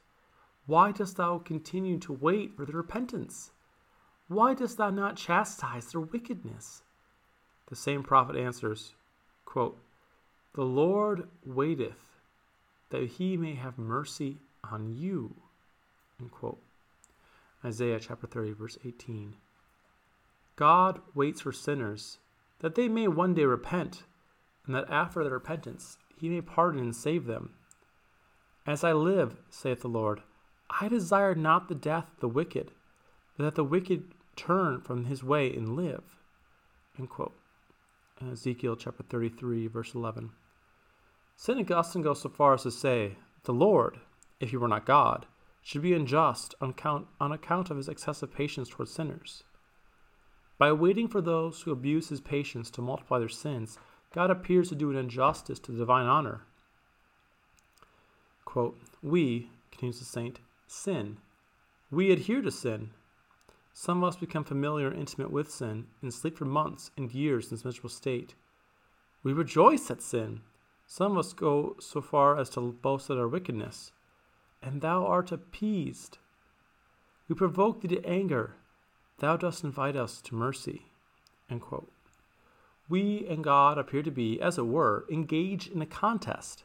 Why 0.67 0.93
dost 0.93 1.17
thou 1.17 1.39
continue 1.39 1.99
to 2.01 2.13
wait 2.13 2.57
for 2.57 2.67
their 2.67 2.77
repentance? 2.77 3.53
Why 4.29 4.53
dost 4.55 4.77
thou 4.77 4.91
not 4.91 5.17
chastise 5.17 5.93
their 5.93 6.01
wickedness? 6.01 6.83
The 7.69 7.77
same 7.77 8.03
prophet 8.03 8.37
answers, 8.37 8.95
quote, 9.45 9.79
The 10.55 10.65
Lord 10.65 11.29
waiteth 11.45 12.21
that 12.91 13.05
he 13.05 13.37
may 13.37 13.55
have 13.55 13.79
mercy 13.79 14.39
on 14.63 14.95
you. 14.97 15.35
Isaiah 17.65 18.01
chapter 18.01 18.27
30, 18.27 18.53
verse 18.53 18.79
18. 18.85 19.37
God 20.57 21.01
waits 21.15 21.41
for 21.41 21.53
sinners 21.53 22.19
that 22.61 22.75
they 22.75 22.89
may 22.89 23.09
one 23.09 23.35
day 23.35 23.45
repent, 23.45 24.05
and 24.67 24.75
that 24.75 24.91
after 24.91 25.23
their 25.23 25.33
repentance 25.33 25.99
he 26.17 26.29
may 26.29 26.41
pardon 26.41 26.81
and 26.81 26.95
save 26.95 27.27
them. 27.27 27.55
As 28.67 28.85
I 28.85 28.93
live, 28.93 29.37
saith 29.51 29.81
the 29.81 29.89
Lord, 29.89 30.23
I 30.81 30.89
desire 30.89 31.35
not 31.35 31.69
the 31.69 31.75
death 31.75 32.11
of 32.15 32.21
the 32.21 32.29
wicked, 32.29 32.73
but 33.37 33.45
that 33.45 33.55
the 33.55 33.65
wicked 33.65 34.13
turn 34.37 34.81
from 34.81 35.07
his 35.07 35.25
way 35.25 35.53
and 35.55 35.77
live. 35.77 36.03
Quote. 37.09 37.35
Ezekiel 38.21 38.75
chapter 38.75 39.05
33, 39.05 39.69
verse 39.69 39.95
11. 39.95 40.31
St. 41.37 41.61
Augustine 41.61 42.03
goes 42.03 42.21
so 42.21 42.29
far 42.29 42.55
as 42.55 42.65
to 42.65 42.73
say, 42.73 43.17
The 43.45 43.53
Lord, 43.53 44.01
if 44.41 44.51
he 44.51 44.57
were 44.57 44.67
not 44.67 44.85
God, 44.85 45.27
should 45.69 45.83
be 45.83 45.93
unjust 45.93 46.55
on 46.63 46.71
account, 46.71 47.07
on 47.21 47.31
account 47.31 47.69
of 47.69 47.77
his 47.77 47.91
excessive 47.91 48.33
patience 48.33 48.71
towards 48.71 48.91
sinners. 48.91 49.45
By 50.57 50.73
waiting 50.73 51.09
for 51.09 51.21
those 51.21 51.61
who 51.61 51.73
abuse 51.73 52.09
his 52.09 52.23
patience 52.23 52.71
to 52.71 52.81
multiply 52.81 53.19
their 53.19 53.29
sins, 53.29 53.79
God 54.15 54.31
appears 54.31 54.71
to 54.71 54.75
do 54.75 54.91
an 54.91 54.97
injustice 54.97 55.59
to 55.59 55.73
the 55.73 55.77
divine 55.77 56.07
honor. 56.07 56.41
Quote, 58.47 58.81
we, 59.03 59.51
continues 59.71 59.99
the 59.99 60.07
saint, 60.07 60.41
sin. 60.67 61.19
We 61.91 62.13
adhere 62.13 62.41
to 62.41 62.51
sin. 62.51 62.89
Some 63.75 64.03
of 64.03 64.09
us 64.09 64.17
become 64.17 64.45
familiar 64.45 64.89
and 64.89 64.99
intimate 64.99 65.31
with 65.31 65.51
sin 65.51 65.89
and 66.01 66.15
sleep 66.15 66.39
for 66.39 66.47
months 66.47 66.93
and 66.97 67.13
years 67.13 67.45
in 67.45 67.51
this 67.51 67.67
miserable 67.67 67.91
state. 67.91 68.35
We 69.23 69.35
rejoice 69.35 69.91
at 69.91 70.01
sin. 70.01 70.41
Some 70.87 71.13
of 71.13 71.19
us 71.19 71.35
go 71.35 71.77
so 71.79 72.01
far 72.01 72.39
as 72.39 72.49
to 72.51 72.73
boast 72.73 73.11
at 73.11 73.19
our 73.19 73.29
wickedness. 73.29 73.93
And 74.63 74.81
thou 74.81 75.07
art 75.07 75.33
appeased. 75.33 76.19
We 77.29 77.35
provoke 77.35 77.81
thee 77.81 77.89
to 77.89 78.05
anger. 78.05 78.55
Thou 79.19 79.37
dost 79.37 79.65
invite 79.65 79.97
us 79.97 80.21
to 80.23 80.35
mercy. 80.35 80.87
We 82.89 83.27
and 83.29 83.45
God 83.45 83.79
appear 83.79 84.03
to 84.03 84.11
be, 84.11 84.41
as 84.41 84.59
it 84.59 84.67
were, 84.67 85.05
engaged 85.11 85.73
in 85.73 85.83
a 85.83 85.87
contest 85.87 86.65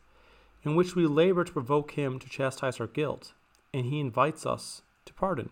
in 0.63 0.75
which 0.75 0.95
we 0.95 1.05
labor 1.05 1.43
to 1.43 1.51
provoke 1.51 1.91
Him 1.91 2.19
to 2.19 2.29
chastise 2.29 2.79
our 2.79 2.87
guilt 2.87 3.33
and 3.73 3.87
he 3.87 3.99
invites 3.99 4.45
us 4.45 4.83
to 5.05 5.13
pardon. 5.13 5.49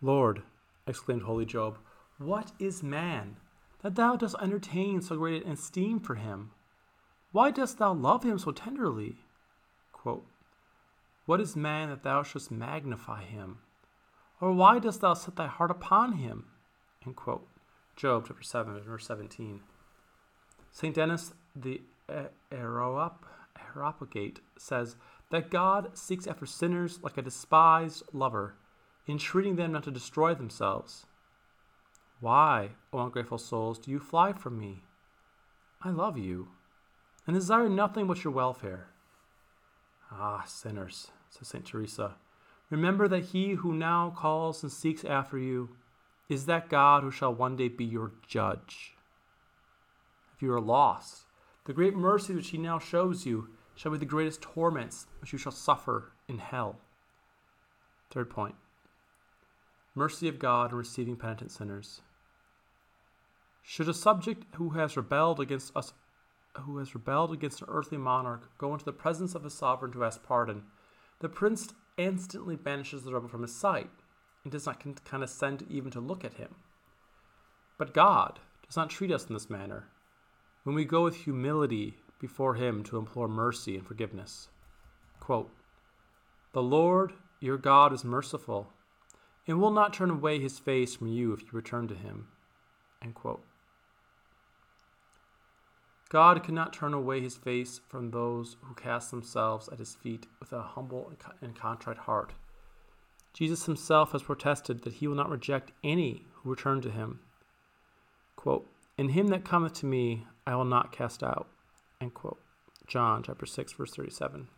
Lord, 0.00 0.42
exclaimed 0.86 1.22
holy 1.22 1.44
Job, 1.44 1.78
what 2.18 2.52
is 2.58 2.82
man, 2.82 3.36
that 3.82 3.96
thou 3.96 4.16
dost 4.16 4.36
entertain 4.40 5.02
so 5.02 5.16
great 5.16 5.44
an 5.44 5.52
esteem 5.52 5.98
for 5.98 6.14
him? 6.14 6.52
Why 7.32 7.50
dost 7.50 7.78
thou 7.78 7.92
love 7.92 8.22
him 8.22 8.38
so 8.38 8.52
tenderly? 8.52 9.16
Quote, 10.02 10.24
what 11.26 11.42
is 11.42 11.54
man 11.54 11.90
that 11.90 12.02
thou 12.02 12.22
shouldst 12.22 12.50
magnify 12.50 13.22
him? 13.22 13.58
Or 14.40 14.50
why 14.54 14.78
dost 14.78 15.02
thou 15.02 15.12
set 15.12 15.36
thy 15.36 15.46
heart 15.46 15.70
upon 15.70 16.14
him? 16.14 16.46
Job 17.96 18.24
chapter 18.26 18.42
7, 18.42 18.80
verse 18.80 19.06
17. 19.06 19.60
St. 20.72 20.94
Denis 20.94 21.34
the 21.54 21.82
Areopagite 22.50 24.40
says, 24.56 24.96
that 25.30 25.50
God 25.50 25.96
seeks 25.98 26.26
after 26.26 26.46
sinners 26.46 26.98
like 27.02 27.18
a 27.18 27.22
despised 27.22 28.02
lover, 28.14 28.56
entreating 29.06 29.56
them 29.56 29.72
not 29.72 29.84
to 29.84 29.90
destroy 29.90 30.34
themselves. 30.34 31.04
Why, 32.20 32.70
O 32.92 33.00
ungrateful 33.00 33.38
souls, 33.38 33.78
do 33.78 33.90
you 33.90 33.98
fly 33.98 34.32
from 34.32 34.58
me? 34.58 34.82
I 35.82 35.90
love 35.90 36.16
you, 36.16 36.48
and 37.26 37.36
desire 37.36 37.68
nothing 37.68 38.06
but 38.06 38.24
your 38.24 38.32
welfare. 38.32 38.89
Ah, 40.12 40.44
sinners, 40.46 41.10
says 41.28 41.48
St. 41.48 41.64
Teresa, 41.64 42.16
remember 42.68 43.06
that 43.08 43.26
he 43.26 43.50
who 43.54 43.72
now 43.72 44.12
calls 44.16 44.62
and 44.62 44.72
seeks 44.72 45.04
after 45.04 45.38
you 45.38 45.70
is 46.28 46.46
that 46.46 46.68
God 46.68 47.02
who 47.02 47.10
shall 47.10 47.34
one 47.34 47.56
day 47.56 47.68
be 47.68 47.84
your 47.84 48.12
judge. 48.26 48.94
If 50.34 50.42
you 50.42 50.52
are 50.52 50.60
lost, 50.60 51.24
the 51.66 51.72
great 51.72 51.94
mercy 51.94 52.34
which 52.34 52.50
he 52.50 52.58
now 52.58 52.78
shows 52.78 53.26
you 53.26 53.48
shall 53.74 53.92
be 53.92 53.98
the 53.98 54.04
greatest 54.04 54.42
torments 54.42 55.06
which 55.20 55.32
you 55.32 55.38
shall 55.38 55.52
suffer 55.52 56.12
in 56.28 56.38
hell. 56.38 56.80
Third 58.10 58.30
point 58.30 58.54
mercy 59.94 60.28
of 60.28 60.38
God 60.38 60.70
in 60.70 60.78
receiving 60.78 61.16
penitent 61.16 61.50
sinners. 61.50 62.00
Should 63.62 63.88
a 63.88 63.94
subject 63.94 64.44
who 64.54 64.70
has 64.70 64.96
rebelled 64.96 65.40
against 65.40 65.76
us 65.76 65.92
who 66.58 66.78
has 66.78 66.94
rebelled 66.94 67.32
against 67.32 67.62
an 67.62 67.68
earthly 67.70 67.98
monarch 67.98 68.50
go 68.58 68.72
into 68.72 68.84
the 68.84 68.92
presence 68.92 69.34
of 69.34 69.44
a 69.44 69.50
sovereign 69.50 69.92
to 69.92 70.04
ask 70.04 70.22
pardon, 70.22 70.64
the 71.20 71.28
prince 71.28 71.68
instantly 71.96 72.56
banishes 72.56 73.04
the 73.04 73.12
rebel 73.12 73.28
from 73.28 73.42
his 73.42 73.54
sight 73.54 73.90
and 74.42 74.52
does 74.52 74.66
not 74.66 74.82
condescend 75.04 75.64
even 75.68 75.90
to 75.90 76.00
look 76.00 76.24
at 76.24 76.34
him. 76.34 76.54
But 77.78 77.94
God 77.94 78.40
does 78.66 78.76
not 78.76 78.90
treat 78.90 79.12
us 79.12 79.26
in 79.26 79.34
this 79.34 79.50
manner. 79.50 79.88
When 80.64 80.74
we 80.74 80.84
go 80.84 81.04
with 81.04 81.16
humility 81.16 81.96
before 82.20 82.54
him 82.54 82.84
to 82.84 82.98
implore 82.98 83.28
mercy 83.28 83.76
and 83.76 83.86
forgiveness. 83.86 84.48
Quote, 85.18 85.50
the 86.52 86.62
Lord 86.62 87.12
your 87.40 87.56
God 87.56 87.92
is 87.92 88.04
merciful 88.04 88.72
and 89.46 89.60
will 89.60 89.70
not 89.70 89.94
turn 89.94 90.10
away 90.10 90.38
his 90.38 90.58
face 90.58 90.94
from 90.94 91.08
you 91.08 91.32
if 91.32 91.42
you 91.42 91.48
return 91.52 91.88
to 91.88 91.94
him. 91.94 92.28
God 96.10 96.42
cannot 96.42 96.72
turn 96.72 96.92
away 96.92 97.20
his 97.20 97.36
face 97.36 97.80
from 97.88 98.10
those 98.10 98.56
who 98.62 98.74
cast 98.74 99.12
themselves 99.12 99.68
at 99.68 99.78
his 99.78 99.94
feet 99.94 100.26
with 100.40 100.52
a 100.52 100.60
humble 100.60 101.12
and 101.40 101.54
contrite 101.54 101.98
heart. 101.98 102.32
Jesus 103.32 103.66
himself 103.66 104.10
has 104.10 104.24
protested 104.24 104.82
that 104.82 104.94
he 104.94 105.06
will 105.06 105.14
not 105.14 105.30
reject 105.30 105.70
any 105.84 106.26
who 106.32 106.50
return 106.50 106.80
to 106.80 106.90
him. 106.90 107.20
Quote, 108.34 108.68
In 108.98 109.10
him 109.10 109.28
that 109.28 109.44
cometh 109.44 109.74
to 109.74 109.86
me 109.86 110.26
I 110.48 110.56
will 110.56 110.64
not 110.64 110.90
cast 110.90 111.22
out. 111.22 111.46
End 112.00 112.12
quote. 112.12 112.40
John 112.88 113.22
chapter 113.22 113.46
6, 113.46 113.72
verse 113.74 113.94
37. 113.94 114.48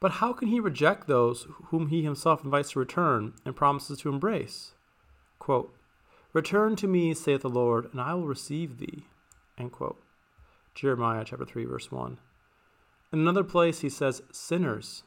But 0.00 0.12
how 0.12 0.32
can 0.32 0.48
he 0.48 0.58
reject 0.58 1.06
those 1.06 1.46
whom 1.66 1.88
he 1.88 2.02
himself 2.02 2.42
invites 2.42 2.72
to 2.72 2.80
return 2.80 3.34
and 3.44 3.54
promises 3.54 4.00
to 4.00 4.08
embrace? 4.08 4.72
Quote, 5.38 5.72
Return 6.32 6.74
to 6.74 6.88
me, 6.88 7.14
saith 7.14 7.42
the 7.42 7.48
Lord, 7.48 7.88
and 7.92 8.00
I 8.00 8.14
will 8.14 8.26
receive 8.26 8.78
thee. 8.78 9.04
End 9.56 9.70
quote. 9.70 10.02
Jeremiah 10.78 11.24
chapter 11.26 11.44
3, 11.44 11.64
verse 11.64 11.90
1. 11.90 12.18
In 13.12 13.18
another 13.18 13.42
place, 13.42 13.80
he 13.80 13.88
says, 13.88 14.22
Sinners, 14.30 15.02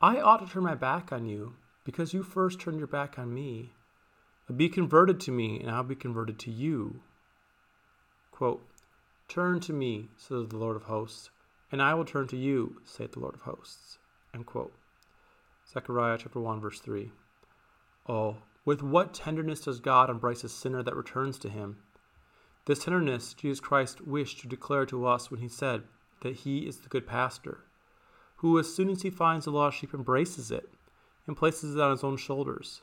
I 0.00 0.20
ought 0.20 0.36
to 0.36 0.46
turn 0.46 0.62
my 0.62 0.76
back 0.76 1.10
on 1.10 1.26
you, 1.26 1.56
because 1.84 2.14
you 2.14 2.22
first 2.22 2.60
turned 2.60 2.78
your 2.78 2.86
back 2.86 3.18
on 3.18 3.34
me. 3.34 3.72
Be 4.56 4.68
converted 4.68 5.18
to 5.20 5.32
me, 5.32 5.58
and 5.58 5.68
I'll 5.68 5.82
be 5.82 5.96
converted 5.96 6.38
to 6.38 6.52
you. 6.52 7.00
Quote, 8.30 8.64
Turn 9.26 9.58
to 9.62 9.72
me, 9.72 10.10
says 10.16 10.46
the 10.46 10.58
Lord 10.58 10.76
of 10.76 10.84
hosts, 10.84 11.30
and 11.72 11.82
I 11.82 11.94
will 11.94 12.04
turn 12.04 12.28
to 12.28 12.36
you, 12.36 12.76
saith 12.84 13.12
the 13.12 13.18
Lord 13.18 13.34
of 13.34 13.40
hosts. 13.40 13.98
End 14.32 14.46
quote. 14.46 14.72
Zechariah 15.72 16.18
chapter 16.18 16.38
1, 16.38 16.60
verse 16.60 16.78
3. 16.78 17.10
Oh, 18.08 18.36
with 18.64 18.80
what 18.80 19.12
tenderness 19.12 19.58
does 19.58 19.80
God 19.80 20.08
embrace 20.08 20.44
a 20.44 20.48
sinner 20.48 20.84
that 20.84 20.94
returns 20.94 21.36
to 21.40 21.48
him? 21.48 21.78
This 22.66 22.84
tenderness 22.84 23.34
Jesus 23.34 23.60
Christ 23.60 24.06
wished 24.06 24.40
to 24.40 24.48
declare 24.48 24.86
to 24.86 25.06
us 25.06 25.30
when 25.30 25.40
he 25.40 25.48
said 25.48 25.82
that 26.22 26.36
he 26.36 26.60
is 26.60 26.78
the 26.78 26.88
good 26.88 27.06
pastor, 27.06 27.64
who 28.36 28.58
as 28.58 28.74
soon 28.74 28.88
as 28.88 29.02
he 29.02 29.10
finds 29.10 29.44
the 29.44 29.50
lost 29.50 29.78
sheep 29.78 29.92
embraces 29.92 30.50
it 30.50 30.68
and 31.26 31.36
places 31.36 31.74
it 31.74 31.80
on 31.80 31.90
his 31.90 32.02
own 32.02 32.16
shoulders. 32.16 32.80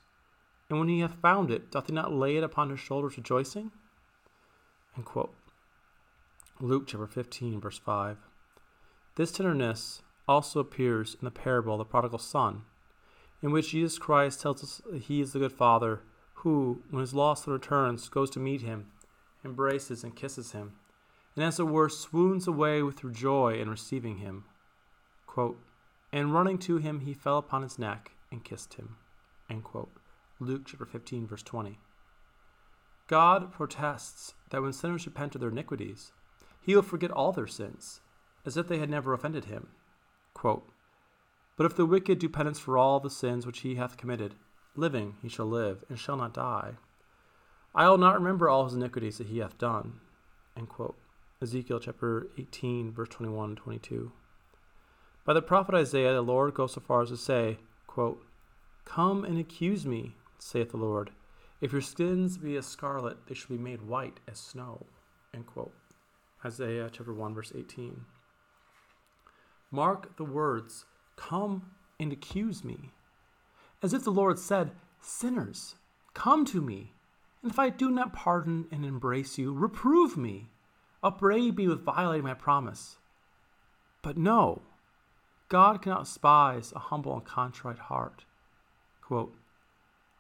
And 0.70 0.80
when 0.80 0.88
he 0.88 1.00
hath 1.00 1.16
found 1.16 1.52
it, 1.52 1.72
doth 1.72 1.88
he 1.88 1.94
not 1.94 2.14
lay 2.14 2.38
it 2.38 2.44
upon 2.44 2.70
his 2.70 2.80
shoulders 2.80 3.18
rejoicing? 3.18 3.72
Luke 6.60 6.84
chapter 6.88 7.08
15, 7.08 7.60
verse 7.60 7.80
5. 7.80 8.18
This 9.16 9.32
tenderness 9.32 10.02
also 10.28 10.60
appears 10.60 11.16
in 11.20 11.26
the 11.26 11.32
parable 11.32 11.74
of 11.74 11.80
the 11.80 11.86
prodigal 11.86 12.20
son, 12.20 12.62
in 13.42 13.52
which 13.52 13.72
Jesus 13.72 13.98
Christ 13.98 14.42
tells 14.42 14.64
us 14.64 14.82
that 14.90 15.02
he 15.04 15.22
is 15.22 15.34
the 15.34 15.40
good 15.40 15.52
father 15.52 16.02
who, 16.36 16.84
when 16.92 17.02
his 17.02 17.14
lost 17.14 17.46
son 17.46 17.54
returns, 17.54 18.08
goes 18.10 18.30
to 18.30 18.40
meet 18.40 18.62
him 18.62 18.92
embraces 19.44 20.04
and 20.04 20.16
kisses 20.16 20.52
him, 20.52 20.74
and 21.36 21.44
as 21.44 21.60
it 21.60 21.68
were 21.68 21.90
swoons 21.90 22.48
away 22.48 22.82
with 22.82 23.14
joy 23.14 23.60
in 23.60 23.70
receiving 23.70 24.18
him. 24.18 24.46
Quote, 25.26 25.60
and 26.12 26.34
running 26.34 26.58
to 26.60 26.78
him, 26.78 27.02
he 27.02 27.14
fell 27.14 27.38
upon 27.38 27.62
his 27.62 27.80
neck 27.80 28.12
and 28.32 28.44
kissed 28.44 28.74
him. 28.76 28.98
Luke 30.40 30.64
chapter 30.66 30.86
15, 30.86 31.28
verse 31.28 31.44
20. 31.44 31.78
God 33.08 33.52
protests 33.52 34.34
that 34.50 34.62
when 34.62 34.74
sinners 34.74 35.06
repent 35.06 35.36
of 35.36 35.42
their 35.42 35.50
iniquities, 35.50 36.12
he 36.62 36.76
will 36.76 36.82
forget 36.82 37.12
all 37.12 37.32
their 37.32 37.48
sins, 37.48 38.02
as 38.46 38.58
if 38.58 38.68
they 38.68 38.80
had 38.80 38.90
never 38.90 39.14
offended 39.14 39.46
him. 39.46 39.68
Quote, 40.34 40.68
but 41.58 41.66
if 41.66 41.76
the 41.76 41.86
wicked 41.86 42.18
do 42.20 42.30
penance 42.30 42.60
for 42.60 42.78
all 42.78 43.00
the 43.00 43.10
sins 43.10 43.46
which 43.46 43.60
he 43.60 43.76
hath 43.76 43.98
committed, 43.98 44.36
living 44.76 45.16
he 45.22 45.30
shall 45.30 45.46
live, 45.46 45.84
and 45.90 46.00
shall 46.00 46.18
not 46.18 46.34
die. 46.34 46.78
I 47.74 47.90
will 47.90 47.98
not 47.98 48.16
remember 48.16 48.50
all 48.50 48.66
his 48.66 48.74
iniquities 48.74 49.18
that 49.18 49.28
he 49.28 49.38
hath 49.38 49.58
done. 49.58 50.02
Ezekiel 51.42 51.80
chapter 51.80 52.28
18, 52.38 52.92
verse 52.92 53.08
21 53.10 53.50
and 53.50 53.58
22. 53.58 54.12
By 55.26 55.34
the 55.34 55.42
prophet 55.42 55.74
Isaiah, 55.74 56.14
the 56.14 56.22
Lord 56.22 56.54
goes 56.54 56.74
so 56.74 56.82
far 56.82 57.02
as 57.04 57.10
to 57.10 57.18
say, 57.18 57.60
quote, 57.88 58.22
Come 58.84 59.24
and 59.24 59.40
accuse 59.40 59.86
me, 59.86 60.16
saith 60.38 60.72
the 60.72 60.78
Lord. 60.78 61.12
If 61.62 61.72
your 61.72 61.82
skins 61.82 62.38
be 62.38 62.58
as 62.58 62.66
scarlet, 62.66 63.28
they 63.28 63.36
shall 63.36 63.56
be 63.56 63.64
made 63.64 63.84
white 63.84 64.20
as 64.28 64.38
snow. 64.38 64.86
Isaiah 66.44 66.90
chapter 66.92 67.14
1, 67.14 67.34
verse 67.34 67.54
18. 67.56 68.02
Mark 69.72 70.18
the 70.18 70.26
words, 70.26 70.86
Come 71.16 71.72
and 72.00 72.12
accuse 72.12 72.66
me. 72.66 72.92
As 73.82 73.94
if 73.94 74.04
the 74.04 74.12
Lord 74.12 74.38
said, 74.40 74.72
Sinners, 75.00 75.76
come 76.14 76.44
to 76.46 76.62
me 76.62 76.94
and 77.42 77.52
if 77.52 77.60
I 77.60 77.70
do 77.70 77.90
not 77.90 78.14
pardon 78.14 78.68
and 78.72 78.86
embrace 78.86 79.38
you, 79.38 79.54
reprove 79.54 80.16
me, 80.16 80.50
upbraid 81.04 81.58
me 81.58 81.68
with 81.68 81.84
violating 81.84 82.26
my 82.26 82.34
promise. 82.34 82.98
But 84.02 84.18
no, 84.18 84.62
God 85.50 85.82
cannot 85.82 86.06
despise 86.06 86.72
a 86.76 86.80
humble 86.80 87.14
and 87.14 87.26
contrite 87.26 87.80
heart. 87.80 88.26
Quote, 89.02 89.36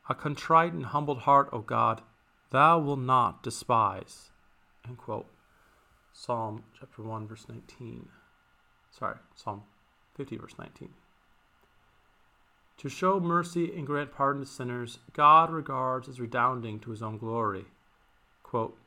a 0.09 0.15
contrite 0.15 0.73
and 0.73 0.87
humbled 0.87 1.19
heart, 1.19 1.49
O 1.53 1.59
God, 1.59 2.01
thou 2.49 2.79
wilt 2.79 2.99
not 2.99 3.43
despise. 3.43 4.31
End 4.85 4.97
quote. 4.97 5.27
Psalm 6.11 6.63
chapter 6.77 7.01
1, 7.01 7.27
verse 7.27 7.45
19. 7.47 8.09
Sorry, 8.89 9.15
Psalm 9.35 9.63
50, 10.17 10.37
verse 10.37 10.55
19. 10.59 10.89
To 12.77 12.89
show 12.89 13.19
mercy 13.19 13.71
and 13.75 13.85
grant 13.85 14.11
pardon 14.11 14.41
to 14.43 14.47
sinners, 14.47 14.99
God 15.13 15.51
regards 15.51 16.09
as 16.09 16.19
redounding 16.19 16.79
to 16.79 16.91
his 16.91 17.03
own 17.03 17.17
glory. 17.17 17.65
Quote, 18.43 18.77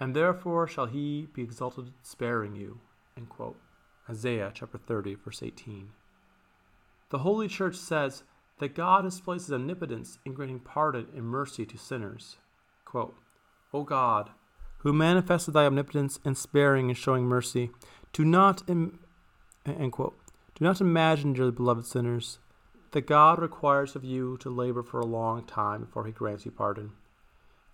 and 0.00 0.14
therefore 0.14 0.66
shall 0.66 0.86
he 0.86 1.28
be 1.32 1.42
exalted 1.42 1.92
sparing 2.02 2.56
you. 2.56 2.80
Isaiah 4.10 4.50
chapter 4.52 4.76
30, 4.76 5.14
verse 5.14 5.42
18. 5.42 5.90
The 7.10 7.18
Holy 7.18 7.48
Church 7.48 7.76
says 7.76 8.24
that 8.58 8.74
God 8.74 9.02
displays 9.02 9.46
his 9.46 9.52
omnipotence 9.52 10.18
in 10.24 10.34
granting 10.34 10.60
pardon 10.60 11.06
and 11.14 11.24
mercy 11.24 11.64
to 11.66 11.78
sinners. 11.78 12.36
Quote, 12.84 13.14
O 13.72 13.82
God, 13.82 14.30
who 14.78 14.92
manifested 14.92 15.54
thy 15.54 15.64
omnipotence 15.64 16.20
in 16.24 16.34
sparing 16.34 16.90
and 16.90 16.98
showing 16.98 17.24
mercy, 17.24 17.70
do 18.12 18.24
not, 18.24 18.62
Im- 18.68 18.98
do 19.64 20.12
not 20.60 20.80
imagine, 20.80 21.32
dearly 21.32 21.50
beloved 21.50 21.86
sinners, 21.86 22.38
that 22.94 23.08
God 23.08 23.40
requires 23.40 23.96
of 23.96 24.04
you 24.04 24.36
to 24.36 24.48
labor 24.48 24.84
for 24.84 25.00
a 25.00 25.04
long 25.04 25.42
time 25.42 25.80
before 25.80 26.06
he 26.06 26.12
grants 26.12 26.44
you 26.44 26.52
pardon. 26.52 26.92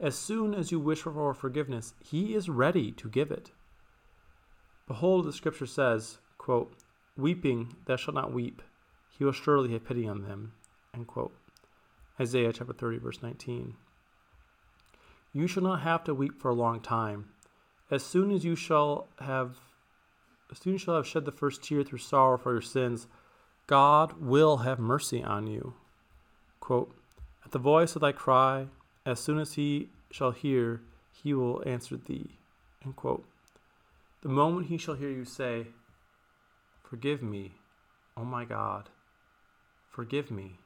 As 0.01 0.17
soon 0.17 0.55
as 0.55 0.73
you 0.73 0.81
wish 0.81 1.03
for 1.03 1.35
forgiveness, 1.35 1.93
he 2.03 2.35
is 2.35 2.49
ready 2.49 2.91
to 2.93 3.07
give 3.07 3.31
it. 3.31 3.51
Behold, 4.89 5.27
the 5.27 5.33
scripture 5.35 5.67
says, 5.67 6.19
quote, 6.39 6.73
Weeping, 7.19 7.77
thou 7.85 7.97
shalt 7.97 8.15
not 8.15 8.33
weep. 8.33 8.63
He 9.11 9.23
will 9.23 9.33
surely 9.33 9.75
have 9.75 9.85
pity 9.85 10.09
on 10.09 10.23
them. 10.23 10.55
Isaiah 12.19 12.55
chapter 12.55 12.73
30, 12.73 12.97
verse 12.97 13.23
19. 13.23 13.75
You 15.35 15.47
shall 15.47 15.63
not 15.63 15.83
have 15.83 16.03
to 16.05 16.15
weep 16.15 16.41
for 16.41 16.49
a 16.49 16.55
long 16.55 16.81
time. 16.81 17.29
As 17.91 18.03
soon 18.03 18.31
as 18.31 18.43
you 18.43 18.57
shall 18.57 19.09
have 19.19 19.59
as 20.51 20.59
soon 20.59 20.75
as 20.75 20.81
you 20.81 20.85
shall 20.87 20.97
have 20.97 21.07
shed 21.07 21.27
the 21.27 21.31
first 21.31 21.63
tear 21.63 21.85
through 21.85 21.99
sorrow 21.99 22.39
for 22.39 22.53
your 22.53 22.63
sins, 22.63 23.07
God 23.71 24.15
will 24.21 24.57
have 24.57 24.81
mercy 24.81 25.23
on 25.23 25.47
you. 25.47 25.75
Quote, 26.59 26.93
At 27.45 27.53
the 27.53 27.61
voice 27.61 27.95
of 27.95 28.03
thy 28.03 28.11
cry, 28.11 28.67
as 29.07 29.21
soon 29.21 29.39
as 29.39 29.53
he 29.53 29.91
shall 30.11 30.33
hear, 30.33 30.83
he 31.13 31.33
will 31.35 31.63
answer 31.65 31.97
thee. 31.97 32.31
The 32.85 34.29
moment 34.29 34.67
he 34.67 34.77
shall 34.77 34.95
hear 34.95 35.11
you 35.11 35.25
say, 35.25 35.69
Forgive 36.83 37.23
me, 37.23 37.53
O 38.17 38.25
my 38.25 38.45
God, 38.45 38.89
forgive 39.89 40.33
me, 40.33 40.59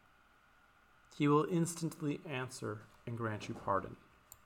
he 1.14 1.28
will 1.28 1.46
instantly 1.50 2.20
answer 2.26 2.78
and 3.06 3.18
grant 3.18 3.50
you 3.50 3.54
pardon. 3.54 3.96